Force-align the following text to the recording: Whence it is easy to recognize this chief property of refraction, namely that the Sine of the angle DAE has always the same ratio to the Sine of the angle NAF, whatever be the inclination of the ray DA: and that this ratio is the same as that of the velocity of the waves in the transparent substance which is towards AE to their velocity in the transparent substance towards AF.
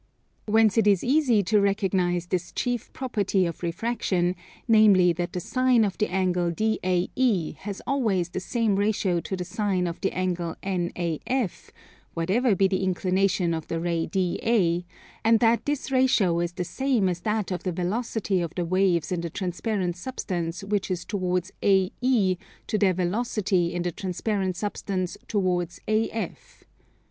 Whence 0.47 0.79
it 0.79 0.87
is 0.87 1.03
easy 1.03 1.43
to 1.43 1.61
recognize 1.61 2.25
this 2.25 2.51
chief 2.51 2.91
property 2.91 3.45
of 3.45 3.61
refraction, 3.61 4.35
namely 4.67 5.13
that 5.13 5.31
the 5.33 5.39
Sine 5.39 5.85
of 5.85 5.95
the 5.99 6.07
angle 6.09 6.49
DAE 6.49 7.55
has 7.59 7.83
always 7.85 8.29
the 8.29 8.39
same 8.39 8.77
ratio 8.77 9.19
to 9.19 9.35
the 9.35 9.45
Sine 9.45 9.85
of 9.85 10.01
the 10.01 10.11
angle 10.11 10.55
NAF, 10.63 11.69
whatever 12.15 12.55
be 12.55 12.67
the 12.67 12.83
inclination 12.83 13.53
of 13.53 13.67
the 13.67 13.79
ray 13.79 14.07
DA: 14.07 14.83
and 15.23 15.39
that 15.39 15.67
this 15.67 15.91
ratio 15.91 16.39
is 16.39 16.53
the 16.53 16.63
same 16.63 17.07
as 17.07 17.19
that 17.19 17.51
of 17.51 17.61
the 17.61 17.71
velocity 17.71 18.41
of 18.41 18.55
the 18.55 18.65
waves 18.65 19.11
in 19.11 19.21
the 19.21 19.29
transparent 19.29 19.95
substance 19.95 20.63
which 20.63 20.89
is 20.89 21.05
towards 21.05 21.51
AE 21.61 22.39
to 22.65 22.77
their 22.79 22.95
velocity 22.95 23.71
in 23.71 23.83
the 23.83 23.91
transparent 23.91 24.55
substance 24.55 25.15
towards 25.27 25.79
AF. 25.87 26.63